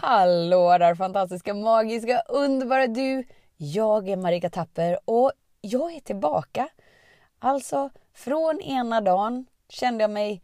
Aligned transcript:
Hallå 0.00 0.78
där 0.78 0.94
fantastiska, 0.94 1.54
magiska, 1.54 2.22
underbara 2.28 2.86
du! 2.86 3.24
Jag 3.56 4.08
är 4.08 4.16
Marika 4.16 4.50
Tapper 4.50 4.98
och 5.04 5.32
jag 5.60 5.92
är 5.92 6.00
tillbaka. 6.00 6.68
Alltså, 7.38 7.90
från 8.14 8.60
ena 8.60 9.00
dagen 9.00 9.46
kände 9.68 10.04
jag 10.04 10.10
mig 10.10 10.42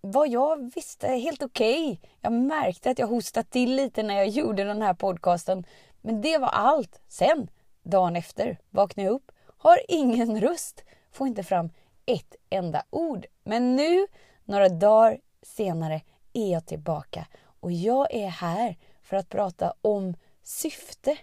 vad 0.00 0.28
jag 0.28 0.74
visste 0.74 1.08
helt 1.08 1.42
okej. 1.42 1.92
Okay. 1.92 2.10
Jag 2.20 2.32
märkte 2.32 2.90
att 2.90 2.98
jag 2.98 3.06
hostade 3.06 3.48
till 3.48 3.76
lite 3.76 4.02
när 4.02 4.14
jag 4.14 4.28
gjorde 4.28 4.64
den 4.64 4.82
här 4.82 4.94
podcasten. 4.94 5.66
Men 6.00 6.20
det 6.20 6.38
var 6.38 6.48
allt. 6.48 7.00
Sen, 7.08 7.48
dagen 7.82 8.16
efter, 8.16 8.58
vaknade 8.70 9.06
jag 9.06 9.14
upp, 9.14 9.32
har 9.58 9.78
ingen 9.88 10.40
röst, 10.48 10.84
får 11.12 11.26
inte 11.26 11.42
fram 11.42 11.70
ett 12.06 12.36
enda 12.50 12.82
ord. 12.90 13.26
Men 13.42 13.76
nu, 13.76 14.06
några 14.44 14.68
dagar 14.68 15.18
senare, 15.42 16.00
är 16.32 16.52
jag 16.52 16.66
tillbaka 16.66 17.26
och 17.64 17.72
jag 17.72 18.14
är 18.14 18.28
här 18.28 18.76
för 19.02 19.16
att 19.16 19.28
prata 19.28 19.74
om 19.80 20.14
syfte. 20.42 21.16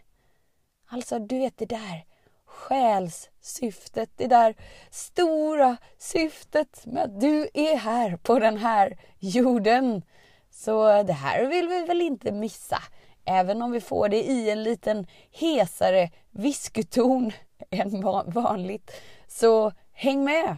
Alltså, 0.87 1.19
du 1.19 1.39
vet 1.39 1.57
det 1.57 1.65
där 1.65 2.05
själssyftet, 2.45 4.09
det 4.15 4.27
där 4.27 4.55
stora 4.89 5.77
syftet 5.97 6.85
med 6.85 7.03
att 7.03 7.21
du 7.21 7.49
är 7.53 7.77
här 7.77 8.17
på 8.17 8.39
den 8.39 8.57
här 8.57 8.97
jorden. 9.19 10.01
Så 10.49 11.03
det 11.03 11.13
här 11.13 11.45
vill 11.45 11.67
vi 11.67 11.81
väl 11.81 12.01
inte 12.01 12.31
missa, 12.31 12.83
även 13.25 13.61
om 13.61 13.71
vi 13.71 13.81
får 13.81 14.09
det 14.09 14.23
i 14.23 14.49
en 14.49 14.63
liten 14.63 15.07
hesare 15.31 16.09
viskuton 16.29 17.31
än 17.69 18.01
vanligt. 18.25 18.91
Så 19.27 19.71
häng 19.91 20.23
med! 20.23 20.57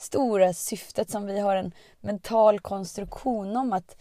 stora 0.00 0.52
syftet 0.52 1.10
som 1.10 1.26
vi 1.26 1.40
har 1.40 1.56
en 1.56 1.72
mental 2.00 2.60
konstruktion 2.60 3.56
om 3.56 3.72
att 3.72 3.96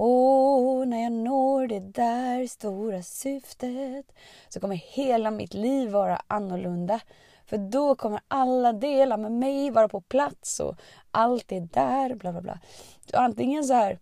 Åh, 0.00 0.86
när 0.86 1.02
jag 1.02 1.12
når 1.12 1.66
det 1.66 1.80
där 1.80 2.46
stora 2.46 3.02
syftet 3.02 4.06
så 4.48 4.60
kommer 4.60 4.76
hela 4.76 5.30
mitt 5.30 5.54
liv 5.54 5.90
vara 5.90 6.22
annorlunda. 6.26 7.00
För 7.46 7.58
då 7.58 7.94
kommer 7.94 8.20
alla 8.28 8.72
delar 8.72 9.16
med 9.16 9.32
mig 9.32 9.70
vara 9.70 9.88
på 9.88 10.00
plats 10.00 10.60
och 10.60 10.76
allt 11.10 11.52
är 11.52 11.60
där, 11.60 12.14
bla 12.14 12.32
bla 12.32 12.40
bla. 12.40 12.58
Så 13.10 13.16
antingen 13.16 13.64
så 13.64 13.74
här 13.74 13.98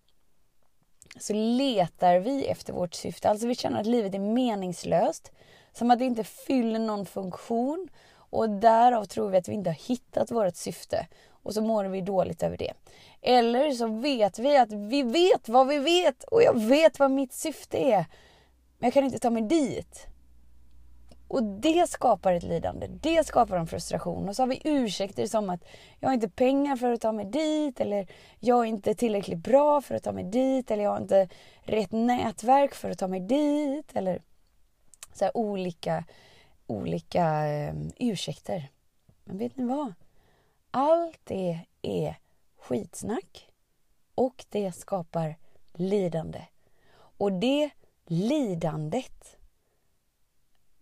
så 1.21 1.33
letar 1.33 2.19
vi 2.19 2.47
efter 2.47 2.73
vårt 2.73 2.95
syfte, 2.95 3.31
alltså 3.31 3.47
vi 3.47 3.55
känner 3.55 3.81
att 3.81 3.87
livet 3.87 4.15
är 4.15 4.19
meningslöst, 4.19 5.33
som 5.73 5.91
att 5.91 5.99
det 5.99 6.05
inte 6.05 6.25
fyller 6.25 6.79
någon 6.79 7.07
funktion 7.07 7.89
och 8.31 8.51
därav 8.51 9.05
tror 9.05 9.31
vi 9.31 9.39
att 9.39 9.49
vi 9.49 9.53
inte 9.53 9.71
har 9.71 9.89
hittat 9.89 10.31
vårt 10.31 10.57
syfte 10.57 11.07
och 11.47 11.55
så 11.55 11.63
mår 11.63 11.85
vi 11.85 12.01
dåligt 12.01 12.43
över 12.43 12.57
det. 12.57 12.73
Eller 13.23 13.71
så 13.71 13.87
vet 13.87 14.39
vi 14.39 14.57
att 14.57 14.73
vi 14.73 15.03
vet 15.03 15.49
vad 15.49 15.69
vi 15.69 15.79
vet 15.79 16.25
och 16.25 16.43
jag 16.43 16.61
vet 16.61 16.99
vad 16.99 17.11
mitt 17.11 17.33
syfte 17.33 17.79
är. 17.79 18.07
Men 18.79 18.87
jag 18.87 18.93
kan 18.93 19.05
inte 19.05 19.19
ta 19.19 19.31
mig 19.31 19.43
dit. 19.43 20.07
Och 21.29 21.43
det 21.43 21.91
skapar 21.91 22.33
ett 22.33 22.43
lidande, 22.43 22.87
det 22.87 23.27
skapar 23.27 23.57
en 23.57 23.67
frustration. 23.67 24.29
Och 24.29 24.37
så 24.37 24.43
har 24.43 24.47
vi 24.47 24.61
ursäkter 24.65 25.27
som 25.27 25.51
att 25.51 25.65
jag 26.01 26.09
har 26.09 26.15
inte 26.15 26.29
pengar 26.29 26.77
för 26.77 26.93
att 26.93 27.01
ta 27.01 27.13
mig 27.13 27.25
dit 27.25 27.81
eller 27.81 28.07
jag 28.41 28.61
är 28.61 28.65
inte 28.65 28.95
tillräckligt 28.95 29.39
bra 29.39 29.81
för 29.81 29.95
att 29.95 30.03
ta 30.03 30.13
mig 30.13 30.25
dit 30.25 30.71
eller 30.71 30.83
jag 30.83 30.91
har 30.91 31.01
inte 31.01 31.29
rätt 31.63 31.93
nätverk 31.93 32.75
för 32.75 32.91
att 32.91 32.99
ta 32.99 33.09
mig 33.09 33.21
dit 33.21 33.97
eller 33.97 34.23
så 35.13 35.25
här 35.25 35.37
olika, 35.37 36.05
olika 36.67 37.45
um, 37.71 37.93
ursäkter. 37.99 38.71
Men 39.25 39.39
vet 39.39 39.57
ni 39.57 39.65
vad? 39.65 39.93
Allt 40.79 41.21
det 41.25 41.61
är 41.83 42.19
skitsnack 42.59 43.49
och 44.15 44.45
det 44.49 44.73
skapar 44.73 45.37
lidande. 45.73 46.45
Och 46.95 47.33
det 47.33 47.71
lidandet 48.07 49.37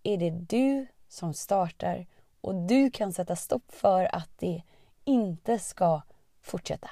är 0.03 0.17
det 0.17 0.31
du 0.31 0.87
som 1.09 1.35
startar 1.35 2.07
och 2.41 2.55
du 2.55 2.91
kan 2.91 3.13
sätta 3.13 3.37
stopp 3.37 3.73
för 3.73 4.15
att 4.15 4.31
det 4.39 4.63
inte 5.05 5.59
ska 5.59 6.03
fortsätta. 6.41 6.91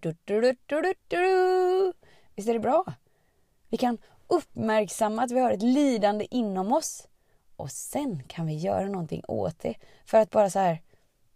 Du, 0.00 0.16
du, 0.24 0.56
du, 1.08 1.92
Visst 2.34 2.48
är 2.48 2.52
det 2.52 2.60
bra? 2.60 2.92
Vi 3.68 3.76
kan 3.76 3.98
uppmärksamma 4.26 5.22
att 5.22 5.30
vi 5.30 5.40
har 5.40 5.50
ett 5.50 5.62
lidande 5.62 6.26
inom 6.30 6.72
oss 6.72 7.08
och 7.56 7.70
sen 7.70 8.22
kan 8.22 8.46
vi 8.46 8.54
göra 8.54 8.86
någonting 8.86 9.22
åt 9.28 9.58
det 9.58 9.74
för 10.04 10.18
att 10.18 10.30
bara 10.30 10.50
så 10.50 10.58
här 10.58 10.82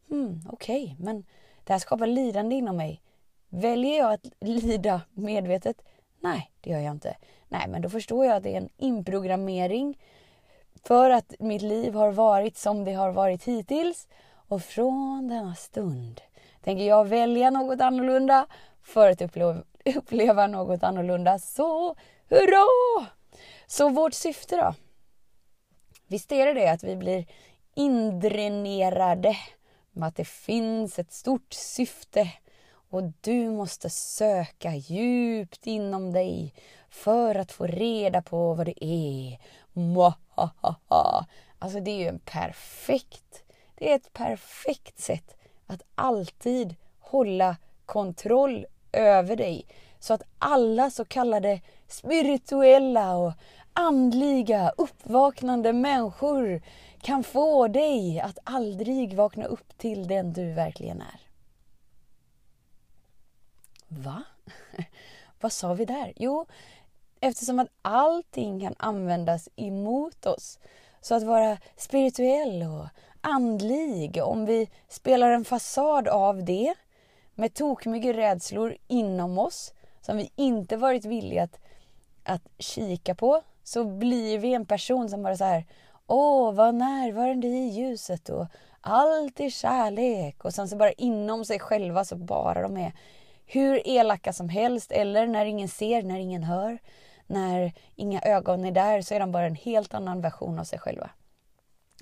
hmm, 0.09 0.41
okej, 0.53 0.83
okay, 0.85 1.05
men 1.05 1.25
det 1.65 1.73
här 1.73 1.81
skapar 1.81 2.07
lidande 2.07 2.57
inom 2.57 2.77
mig. 2.77 3.01
Väljer 3.49 3.99
jag 3.99 4.13
att 4.13 4.27
lida 4.41 5.01
medvetet? 5.13 5.83
Nej, 6.21 6.53
det 6.61 6.71
gör 6.71 6.81
jag 6.81 6.93
inte. 6.93 7.17
Nej, 7.49 7.69
men 7.69 7.83
då 7.83 7.91
förstår 7.91 8.27
jag 8.27 8.37
att 8.37 8.43
det 8.43 8.55
är 8.55 8.61
en 8.61 8.69
inprogrammering 8.77 9.99
för 10.85 11.11
att 11.11 11.35
mitt 11.39 11.63
liv 11.63 11.95
har 11.95 12.13
varit 12.13 12.57
som 12.57 12.85
det 12.85 12.93
har 12.93 13.13
varit 13.13 13.45
hittills. 13.45 14.09
Och 14.49 14.63
från 14.63 15.29
denna 15.29 15.55
stund 15.55 16.21
tänker 16.65 16.85
jag 16.85 17.05
välja 17.05 17.51
något 17.51 17.81
annorlunda 17.81 18.47
för 18.83 19.11
att 19.11 19.23
uppleva, 19.23 19.63
uppleva 19.97 20.47
något 20.47 20.83
annorlunda. 20.83 21.39
Så 21.39 21.97
hurra! 22.29 22.67
Så 23.67 23.89
vårt 23.89 24.15
syfte 24.15 24.57
då? 24.57 24.75
Visst 26.07 26.33
är 26.33 26.47
det 26.47 26.53
det 26.53 26.69
att 26.69 26.85
vi 26.85 26.97
blir 26.97 27.27
indränerade 27.75 29.37
med 29.94 30.09
att 30.09 30.16
det 30.16 30.28
finns 30.28 30.99
ett 30.99 31.12
stort 31.12 31.53
syfte 31.53 32.31
och 32.91 33.03
du 33.21 33.50
måste 33.50 33.91
söka 33.91 34.75
djupt 34.75 35.66
inom 35.66 36.12
dig 36.12 36.55
för 36.91 37.34
att 37.34 37.53
få 37.53 37.66
reda 37.66 38.22
på 38.22 38.55
vad 38.55 38.66
det 38.66 38.84
är. 38.84 39.38
Mwahaha. 39.72 41.27
Alltså 41.59 41.81
det 41.81 41.91
är 41.91 41.99
ju 41.99 42.09
en 42.09 42.19
perfekt, 42.19 43.44
det 43.75 43.91
är 43.91 43.97
ett 43.97 44.12
perfekt 44.12 44.99
sätt 44.99 45.37
att 45.66 45.82
alltid 45.94 46.75
hålla 46.99 47.56
kontroll 47.87 48.66
över 48.93 49.37
dig. 49.37 49.66
Så 49.99 50.15
att 50.15 50.22
alla 50.38 50.91
så 50.91 51.05
kallade 51.05 51.61
spirituella 51.88 53.16
och 53.16 53.32
andliga 53.72 54.72
uppvaknande 54.76 55.72
människor 55.72 56.62
kan 57.05 57.25
få 57.25 57.69
dig 57.69 58.21
att 58.21 58.39
aldrig 58.45 59.17
vakna 59.17 59.45
upp 59.45 59.79
till 59.79 60.09
den 60.09 60.33
du 60.33 60.53
verkligen 60.53 61.01
är. 61.01 61.21
Va? 63.89 64.23
Vad 65.41 65.53
sa 65.53 65.75
vi 65.75 65.85
där? 65.85 66.13
Jo, 66.17 66.47
eftersom 67.21 67.59
att 67.59 67.69
allting 67.83 68.61
kan 68.61 68.75
användas 68.79 69.49
emot 69.57 70.27
oss. 70.27 70.59
Så 71.01 71.15
att 71.15 71.23
vara 71.23 71.59
spirituell 71.77 72.63
och 72.63 72.89
andlig, 73.21 74.23
om 74.23 74.45
vi 74.45 74.71
spelar 74.89 75.31
en 75.31 75.45
fasad 75.45 76.09
av 76.09 76.45
det 76.45 76.75
med 77.35 77.55
tokmycket 77.55 78.17
rädslor 78.17 78.77
inom 78.89 79.39
oss 79.39 79.73
som 80.01 80.17
vi 80.17 80.31
inte 80.37 80.77
varit 80.77 81.05
villiga 81.05 81.43
att, 81.43 81.61
att 82.25 82.43
kika 82.59 83.15
på 83.15 83.43
så 83.62 83.85
blir 83.85 84.39
vi 84.39 84.55
en 84.55 84.67
person 84.67 85.09
som 85.09 85.23
bara 85.23 85.37
så 85.37 85.45
här 85.45 85.65
Åh, 86.06 86.53
var 86.53 86.73
närvarande 86.73 87.47
i 87.47 87.69
ljuset 87.69 88.29
och 88.29 88.47
allt 88.81 89.41
är 89.41 89.51
kärlek. 89.51 90.45
Och 90.45 90.55
sen 90.55 90.69
så 90.69 90.77
bara 90.77 90.93
inom 90.93 91.45
sig 91.45 91.59
själva 91.59 92.05
så 92.05 92.17
bara 92.17 92.62
de 92.62 92.77
är 92.77 92.93
hur 93.47 93.89
elaka 93.89 94.33
som 94.33 94.49
helst 94.49 94.93
eller 94.93 95.27
när 95.27 95.47
ingen 95.47 95.69
ser, 95.69 96.03
när 96.03 96.19
ingen 96.19 96.43
hör, 96.43 96.79
när 97.27 97.73
inga 97.95 98.21
ögon 98.21 98.65
är 98.65 98.73
där 98.73 99.03
så 99.03 99.15
är 99.15 99.21
de 99.21 99.33
bara 99.33 99.47
en 99.47 99.55
helt 99.55 99.95
annan 99.95 100.21
version 100.21 100.59
av 100.59 100.65
sig 100.65 100.79
själva. 100.79 101.11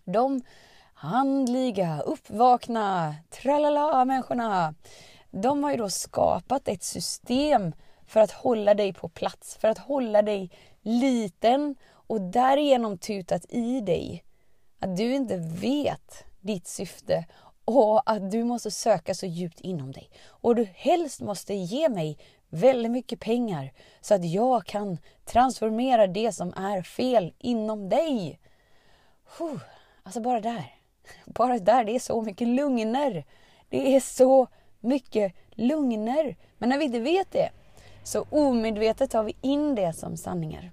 De 0.05 0.43
handliga, 0.95 2.01
uppvakna, 2.01 3.15
tralala 3.31 4.05
människorna. 4.05 4.75
De 5.31 5.65
har 5.65 5.71
ju 5.71 5.77
då 5.77 5.91
skapat 5.91 6.69
ett 6.69 6.83
system 6.83 7.73
för 8.07 8.21
att 8.21 8.33
hålla 8.33 8.75
dig 8.75 8.93
på 8.93 9.09
plats, 9.09 9.57
för 9.57 9.69
att 9.69 9.79
hålla 9.79 10.23
dig 10.23 10.51
liten 10.83 11.75
och 12.13 12.21
därigenom 12.21 12.99
tutat 12.99 13.45
i 13.49 13.81
dig 13.81 14.25
att 14.79 14.97
du 14.97 15.15
inte 15.15 15.37
vet 15.37 16.25
ditt 16.41 16.67
syfte 16.67 17.27
och 17.65 18.11
att 18.11 18.31
du 18.31 18.45
måste 18.45 18.71
söka 18.71 19.15
så 19.15 19.27
djupt 19.27 19.61
inom 19.61 19.93
dig. 19.93 20.11
Och 20.27 20.55
du 20.55 20.65
helst 20.75 21.21
måste 21.21 21.55
ge 21.55 21.89
mig 21.89 22.19
väldigt 22.49 22.93
mycket 22.93 23.21
pengar 23.21 23.73
så 24.01 24.15
att 24.15 24.25
jag 24.25 24.67
kan 24.67 24.99
transformera 25.25 26.07
det 26.07 26.33
som 26.33 26.53
är 26.57 26.83
fel 26.83 27.35
inom 27.39 27.89
dig. 27.89 28.41
Puh, 29.39 29.61
alltså 30.03 30.21
bara 30.21 30.41
där. 30.41 30.75
Bara 31.27 31.59
där, 31.59 31.85
det 31.85 31.95
är 31.95 32.01
så 32.01 32.23
mycket 32.23 32.49
lugner. 32.49 33.25
Det 33.69 33.97
är 33.97 34.01
så 34.01 34.47
mycket 34.81 35.33
lugner. 35.51 36.37
Men 36.59 36.69
när 36.69 36.79
vi 36.79 36.85
inte 36.85 37.01
vet 37.01 37.33
det 37.33 37.51
så 38.05 38.27
omedvetet 38.31 39.11
tar 39.11 39.23
vi 39.23 39.37
in 39.41 39.75
det 39.75 39.93
som 39.93 40.17
sanningar. 40.17 40.73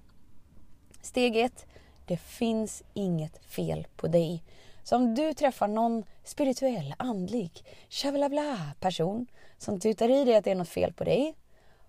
Steg 1.10 1.38
ett, 1.38 1.66
det 2.06 2.18
finns 2.18 2.84
inget 2.94 3.46
fel 3.46 3.88
på 3.96 4.08
dig. 4.08 4.44
Så 4.84 4.96
om 4.96 5.16
du 5.16 5.34
träffar 5.34 5.68
någon 5.68 6.04
spirituell, 6.24 6.96
andlig, 6.98 7.64
tjavelabla 7.88 8.72
person 8.80 9.28
som 9.58 9.80
tutar 9.80 10.10
i 10.10 10.26
dig 10.26 10.36
att 10.36 10.44
det 10.44 10.52
är 10.52 10.56
något 10.56 10.70
fel 10.70 10.94
på 10.94 11.04
dig. 11.04 11.36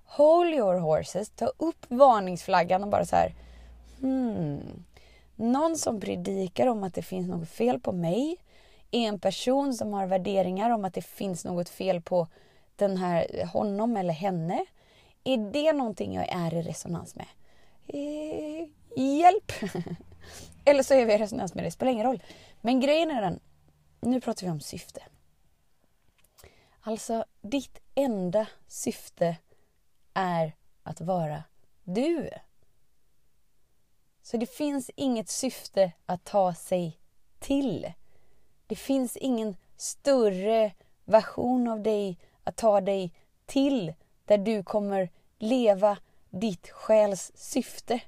Hold 0.05 0.55
your 0.55 0.75
horses, 0.75 1.31
ta 1.31 1.47
upp 1.47 1.87
varningsflaggan 1.89 2.83
och 2.83 2.89
bara 2.89 3.05
så 3.05 3.17
här. 3.17 3.35
Hmm. 4.01 4.85
Någon 5.37 5.77
som 5.77 6.01
predikar 6.01 6.67
om 6.67 6.85
att 6.85 6.95
det 6.95 7.03
finns 7.03 7.29
något 7.29 7.49
fel 7.49 7.81
på 7.81 7.93
mig 7.93 8.37
är 8.91 9.09
en 9.09 9.21
person 9.21 9.75
som 9.75 9.93
har 9.93 10.07
värderingar 10.07 10.71
om 10.71 10.85
att 10.85 10.95
det 10.95 11.03
finns 11.05 11.45
något 11.45 11.69
fel 11.69 12.01
på 12.01 12.27
den 12.77 12.97
här, 12.97 13.47
honom 13.53 13.97
eller 13.97 14.15
henne. 14.15 14.65
Är 15.25 15.53
det 15.53 15.73
någonting 15.73 16.15
jag 16.15 16.29
är 16.29 16.55
i 16.55 16.63
resonans 16.63 17.17
med? 17.17 17.27
Eh, 17.87 18.69
Hjälp! 18.97 19.53
eller 20.65 20.83
så 20.83 20.95
är 20.95 21.07
vi 21.07 21.19
resonans 21.19 21.55
med 21.55 21.65
det, 21.65 21.71
spelar 21.71 21.93
ingen 21.93 22.07
roll. 22.07 22.23
Men 22.61 22.81
grejen 22.81 23.11
är 23.11 23.23
den, 23.23 23.41
nu 24.01 24.21
pratar 24.21 24.47
vi 24.47 24.53
om 24.53 24.61
syfte. 24.61 25.03
Alltså, 26.81 27.25
ditt 27.41 27.79
enda 27.95 28.47
syfte 28.67 29.37
är 30.15 30.55
att 30.83 31.01
vara 31.01 31.45
du. 31.85 32.31
Så 34.23 34.37
det 34.37 34.47
finns 34.47 34.91
inget 34.97 35.29
syfte 35.29 35.93
att 36.07 36.25
ta 36.25 36.55
sig 36.55 37.01
till. 37.39 37.93
Det 38.67 38.77
finns 38.77 39.17
ingen 39.17 39.57
större 39.77 40.73
version 41.05 41.69
av 41.69 41.83
dig 41.83 42.19
att 42.45 42.57
ta 42.57 42.81
dig 42.81 43.13
till 43.47 43.95
där 44.25 44.39
du 44.39 44.63
kommer 44.63 45.11
leva 45.39 45.99
ditt 46.31 46.71
själs 46.71 47.33
syfte. 47.35 48.01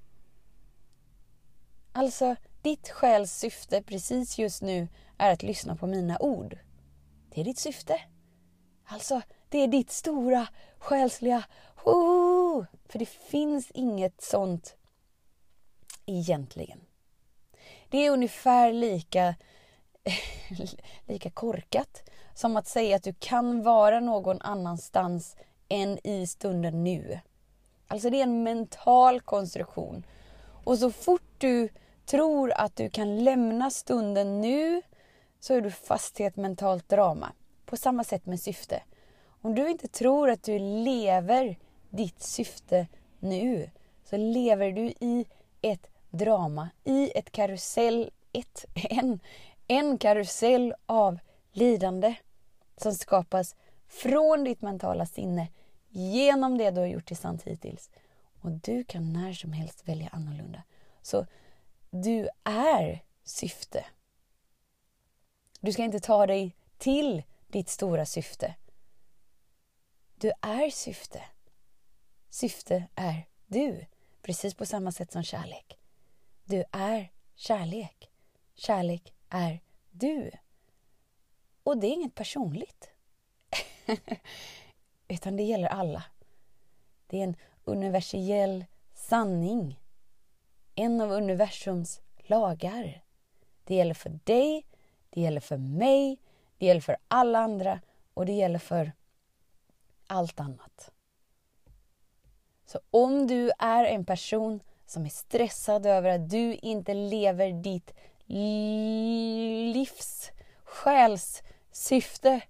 Alltså, 1.93 2.37
ditt 2.63 2.89
själs 2.89 3.33
syfte 3.33 3.83
precis 3.83 4.39
just 4.39 4.63
nu 4.63 4.89
är 5.19 5.33
att 5.33 5.43
lyssna 5.43 5.77
på 5.77 5.87
mina 5.87 6.19
ord. 6.21 6.59
Det 7.29 7.41
är 7.41 7.45
ditt 7.45 7.59
syfte. 7.59 8.01
Alltså, 8.85 9.23
det 9.49 9.59
är 9.59 9.69
ditt 9.69 9.91
stora 9.91 10.49
själsliga 10.79 11.45
oh! 11.85 12.65
För 12.89 12.99
det 12.99 13.09
finns 13.09 13.71
inget 13.71 14.23
sånt 14.23 14.77
egentligen. 16.07 16.81
Det 17.89 18.07
är 18.07 18.11
ungefär 18.11 18.73
lika, 18.73 19.35
lika 21.07 21.31
korkat 21.31 22.03
som 22.35 22.57
att 22.57 22.67
säga 22.67 22.97
att 22.97 23.03
du 23.03 23.15
kan 23.15 23.63
vara 23.63 24.01
någon 24.01 24.43
annanstans 24.43 25.37
än 25.69 26.07
i 26.07 26.27
stunden 26.27 26.85
nu. 26.85 27.21
Alltså 27.87 28.11
det 28.11 28.19
är 28.19 28.23
en 28.23 28.43
mental 28.43 29.21
konstruktion. 29.21 30.07
Och 30.65 30.79
så 30.79 30.91
fort 30.91 31.35
du 31.39 31.69
tror 32.07 32.53
att 32.57 32.77
du 32.77 32.91
kan 32.91 33.25
lämna 33.25 33.71
stunden 33.71 34.41
nu 34.41 34.83
så 35.41 35.55
är 35.55 35.61
du 35.61 35.71
fast 35.71 36.21
i 36.21 36.25
ett 36.25 36.37
mentalt 36.37 36.89
drama. 36.89 37.33
På 37.67 37.77
samma 37.77 38.05
sätt 38.05 38.27
med 38.27 38.41
syfte. 38.41 38.83
Om 39.41 39.55
du 39.55 39.71
inte 39.71 39.89
tror 39.89 40.31
att 40.31 40.43
du 40.43 40.59
lever 40.59 41.59
ditt 41.91 42.23
syfte 42.23 42.87
nu 43.19 43.71
så 44.05 44.17
lever 44.17 44.73
du 44.73 44.87
i 44.87 45.27
ett 45.61 45.91
drama, 46.11 46.69
i 46.85 47.19
ett 47.19 47.33
karusell, 47.33 48.11
ett, 48.33 48.65
en, 48.75 49.21
en 49.69 49.99
karusell 49.99 50.75
av 50.87 51.19
lidande 51.53 52.15
som 52.77 52.95
skapas 52.95 53.57
från 53.89 54.45
ditt 54.45 54.63
mentala 54.63 55.07
sinne 55.07 55.49
genom 55.89 56.59
det 56.59 56.71
du 56.71 56.81
har 56.81 56.87
gjort 56.87 57.07
till 57.07 57.17
hittills. 57.45 57.91
Och 58.41 58.51
du 58.51 58.85
kan 58.85 59.13
när 59.13 59.33
som 59.33 59.53
helst 59.53 59.89
välja 59.89 60.09
annorlunda. 60.13 60.63
Så 61.03 61.27
du 61.95 62.29
är 62.45 63.05
syfte. 63.25 63.87
Du 65.61 65.73
ska 65.73 65.85
inte 65.85 66.01
ta 66.01 66.27
dig 66.27 66.57
till 66.79 67.23
ditt 67.47 67.69
stora 67.69 68.07
syfte. 68.07 68.55
Du 70.15 70.33
är 70.41 70.71
syfte. 70.71 71.23
Syfte 72.31 72.89
är 72.95 73.29
du, 73.47 73.87
precis 74.23 74.55
på 74.55 74.67
samma 74.67 74.93
sätt 74.93 75.13
som 75.13 75.23
kärlek. 75.23 75.79
Du 76.45 76.65
är 76.73 77.13
kärlek. 77.35 78.11
Kärlek 78.55 79.15
är 79.29 79.61
du. 79.91 80.31
Och 81.63 81.79
det 81.79 81.87
är 81.87 81.93
inget 81.93 82.15
personligt. 82.15 82.91
Utan 85.09 85.37
det 85.37 85.43
gäller 85.43 85.69
alla. 85.69 86.05
Det 87.07 87.19
är 87.19 87.25
en 87.25 87.37
universell 87.65 88.65
sanning. 88.95 89.82
En 90.75 91.01
av 91.01 91.13
universums 91.13 92.01
lagar. 92.17 93.03
Det 93.65 93.75
gäller 93.75 93.95
för 93.95 94.19
dig, 94.25 94.67
det 95.11 95.21
gäller 95.21 95.41
för 95.41 95.57
mig, 95.57 96.19
det 96.59 96.67
gäller 96.67 96.81
för 96.81 96.97
alla 97.09 97.39
andra 97.39 97.81
och 98.15 98.27
det 98.27 98.33
gäller 98.33 98.59
för 98.59 98.93
allt 100.07 100.41
annat. 100.41 100.91
Så 102.67 102.81
om 102.91 103.27
du 103.27 103.51
är 103.59 103.85
en 103.85 104.05
person 104.05 104.61
som 104.87 105.05
är 105.05 105.11
stressad 105.11 105.87
över 105.87 106.11
att 106.11 106.31
du 106.31 106.55
inte 106.55 106.95
lever 106.95 107.53
ditt 107.53 107.95
livs 109.75 110.31
själssyfte. 110.65 112.41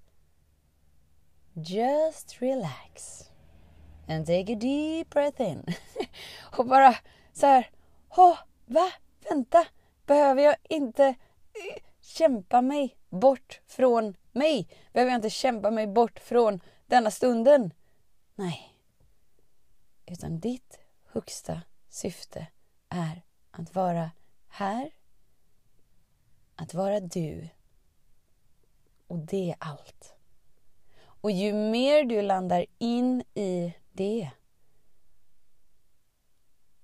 Just 1.53 2.43
relax. 2.43 3.23
And 4.09 4.27
take 4.27 4.53
a 4.53 4.57
deep 4.61 5.11
breath 5.11 5.41
in. 5.41 5.67
Och 6.59 6.67
bara 6.67 6.95
så 7.33 7.47
här. 7.47 7.71
Åh, 8.17 8.39
va? 8.67 8.93
Vänta. 9.31 9.67
Behöver 10.07 10.43
jag 10.43 10.57
inte 10.69 11.05
eh, 11.05 11.83
kämpa 12.01 12.63
mig 12.63 12.97
bort 13.09 13.61
från 13.67 14.17
mig? 14.33 14.69
Behöver 14.93 15.13
jag 15.13 15.19
inte 15.19 15.31
kämpa 15.31 15.71
mig 15.71 15.87
bort 15.87 16.19
från 16.19 16.61
denna 16.87 17.11
stunden? 17.11 17.75
Nej. 18.35 18.77
Utan 20.07 20.41
ditt 20.41 20.81
högsta 21.05 21.63
syfte 21.89 22.47
är 22.89 23.23
att 23.51 23.75
vara 23.75 24.11
här, 24.49 24.91
att 26.55 26.75
vara 26.75 27.01
du. 27.01 27.49
Och 29.07 29.19
det 29.19 29.51
är 29.51 29.57
allt. 29.59 30.15
Och 31.05 31.31
ju 31.31 31.53
mer 31.53 32.05
du 32.05 32.23
landar 32.23 32.67
in 32.79 33.21
i 33.35 33.75
det 33.93 34.31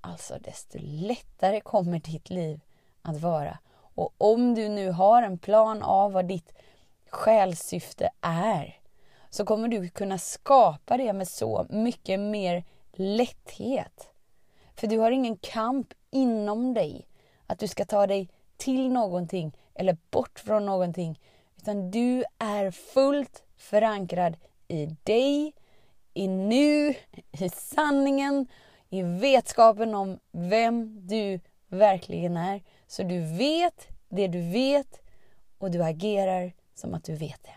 alltså 0.08 0.38
desto 0.40 0.78
lättare 0.80 1.60
kommer 1.60 1.98
ditt 1.98 2.30
liv 2.30 2.60
att 3.02 3.20
vara. 3.20 3.58
Och 3.94 4.14
om 4.18 4.54
du 4.54 4.68
nu 4.68 4.90
har 4.90 5.22
en 5.22 5.38
plan 5.38 5.82
av 5.82 6.12
vad 6.12 6.24
ditt 6.24 6.52
själssyfte 7.10 8.10
är 8.20 8.78
så 9.30 9.44
kommer 9.44 9.68
du 9.68 9.88
kunna 9.88 10.18
skapa 10.18 10.96
det 10.96 11.12
med 11.12 11.28
så 11.28 11.66
mycket 11.70 12.20
mer 12.20 12.64
lätthet. 12.92 14.10
För 14.74 14.86
du 14.86 14.98
har 14.98 15.10
ingen 15.10 15.36
kamp 15.36 15.94
inom 16.10 16.74
dig 16.74 17.06
att 17.46 17.58
du 17.58 17.68
ska 17.68 17.84
ta 17.84 18.06
dig 18.06 18.28
till 18.56 18.92
någonting 18.92 19.56
eller 19.74 19.96
bort 20.10 20.38
från 20.38 20.66
någonting. 20.66 21.20
Utan 21.56 21.90
du 21.90 22.24
är 22.38 22.70
fullt 22.70 23.42
förankrad 23.56 24.36
i 24.68 24.86
dig, 24.86 25.54
i 26.14 26.28
nu, 26.28 26.94
i 27.32 27.48
sanningen, 27.48 28.46
i 28.90 29.02
vetskapen 29.02 29.94
om 29.94 30.18
vem 30.32 31.06
du 31.06 31.40
verkligen 31.68 32.36
är. 32.36 32.62
Så 32.86 33.02
du 33.02 33.20
vet 33.20 33.88
det 34.08 34.28
du 34.28 34.50
vet 34.50 35.00
och 35.58 35.70
du 35.70 35.84
agerar 35.84 36.52
som 36.74 36.94
att 36.94 37.04
du 37.04 37.14
vet 37.14 37.42
det. 37.42 37.54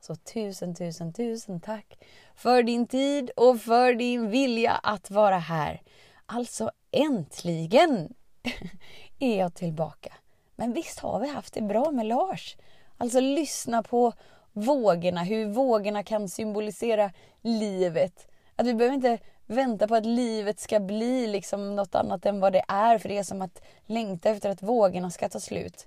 Så 0.00 0.16
tusen, 0.16 0.74
tusen, 0.74 1.12
tusen 1.12 1.60
tack 1.60 1.98
för 2.34 2.62
din 2.62 2.86
tid 2.86 3.30
och 3.36 3.60
för 3.60 3.94
din 3.94 4.30
vilja 4.30 4.72
att 4.72 5.10
vara 5.10 5.38
här. 5.38 5.82
Alltså 6.26 6.70
äntligen 6.90 8.14
är 9.18 9.38
jag 9.38 9.54
tillbaka. 9.54 10.12
Men 10.56 10.72
visst 10.72 10.98
har 10.98 11.20
vi 11.20 11.28
haft 11.28 11.54
det 11.54 11.62
bra 11.62 11.90
med 11.90 12.06
Lars? 12.06 12.56
Alltså 12.96 13.20
lyssna 13.20 13.82
på 13.82 14.12
vågorna, 14.52 15.22
hur 15.22 15.46
vågorna 15.46 16.02
kan 16.02 16.28
symbolisera 16.28 17.10
livet. 17.40 18.28
Att 18.56 18.66
vi 18.66 18.74
behöver 18.74 18.94
inte 18.94 19.18
vänta 19.52 19.88
på 19.88 19.94
att 19.94 20.06
livet 20.06 20.60
ska 20.60 20.80
bli 20.80 21.26
liksom 21.26 21.76
något 21.76 21.94
annat 21.94 22.26
än 22.26 22.40
vad 22.40 22.52
det 22.52 22.64
är 22.68 22.98
för 22.98 23.08
det 23.08 23.18
är 23.18 23.22
som 23.22 23.42
att 23.42 23.62
längta 23.86 24.30
efter 24.30 24.50
att 24.50 24.62
vågorna 24.62 25.10
ska 25.10 25.28
ta 25.28 25.40
slut. 25.40 25.86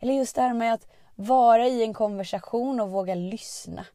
Eller 0.00 0.14
just 0.14 0.36
det 0.36 0.42
här 0.42 0.54
med 0.54 0.74
att 0.74 0.86
vara 1.14 1.66
i 1.66 1.82
en 1.82 1.94
konversation 1.94 2.80
och 2.80 2.90
våga 2.90 3.14
lyssna. 3.14 3.86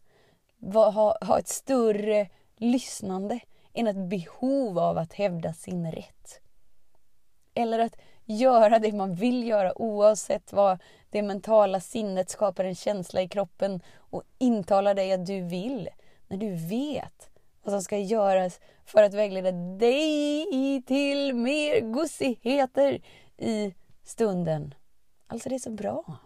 Ha, 0.73 1.17
ha 1.25 1.39
ett 1.39 1.47
större 1.47 2.29
lyssnande 2.57 3.39
än 3.73 3.87
ett 3.87 4.09
behov 4.09 4.79
av 4.79 4.97
att 4.97 5.13
hävda 5.13 5.53
sin 5.53 5.91
rätt. 5.91 6.39
Eller 7.53 7.79
att 7.79 7.97
göra 8.25 8.79
det 8.79 8.91
man 8.91 9.15
vill 9.15 9.47
göra 9.47 9.81
oavsett 9.81 10.53
vad 10.53 10.79
det 11.09 11.21
mentala 11.21 11.79
sinnet 11.79 12.29
skapar 12.29 12.63
en 12.63 12.75
känsla 12.75 13.21
i 13.21 13.27
kroppen 13.27 13.81
och 13.95 14.23
intalar 14.37 14.93
dig 14.93 15.13
att 15.13 15.25
du 15.25 15.41
vill. 15.41 15.89
När 16.27 16.37
du 16.37 16.53
vet 16.55 17.29
vad 17.67 17.73
som 17.73 17.81
ska 17.81 17.97
göras 17.97 18.59
för 18.85 19.03
att 19.03 19.13
vägleda 19.13 19.51
dig 19.51 20.83
till 20.87 21.35
mer 21.35 21.81
gossigheter 21.81 23.01
i 23.37 23.73
stunden. 24.03 24.73
Alltså 25.27 25.49
det 25.49 25.55
är 25.55 25.59
så 25.59 25.71
bra. 25.71 26.17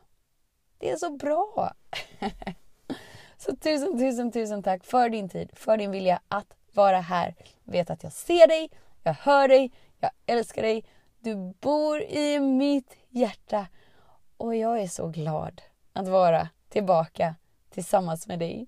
Det 0.77 0.89
är 0.89 0.97
så 0.97 1.09
bra! 1.11 1.73
så 3.37 3.55
tusen, 3.55 3.99
tusen, 3.99 4.31
tusen 4.31 4.63
tack 4.63 4.83
för 4.83 5.09
din 5.09 5.29
tid, 5.29 5.49
för 5.53 5.77
din 5.77 5.91
vilja 5.91 6.21
att 6.27 6.53
vara 6.73 6.99
här. 6.99 7.35
Vet 7.63 7.89
att 7.89 8.03
jag 8.03 8.13
ser 8.13 8.47
dig, 8.47 8.69
jag 9.03 9.13
hör 9.13 9.47
dig, 9.47 9.71
jag 9.99 10.11
älskar 10.25 10.61
dig. 10.61 10.85
Du 11.19 11.35
bor 11.59 12.01
i 12.01 12.39
mitt 12.39 12.97
hjärta 13.09 13.67
och 14.37 14.55
jag 14.55 14.81
är 14.81 14.87
så 14.87 15.07
glad 15.07 15.61
att 15.93 16.07
vara 16.07 16.49
tillbaka 16.69 17.35
tillsammans 17.69 18.27
med 18.27 18.39
dig. 18.39 18.67